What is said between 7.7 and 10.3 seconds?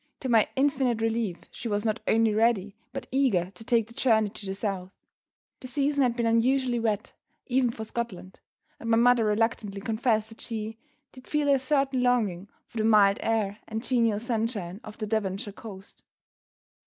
Scotland; and my mother reluctantly confessed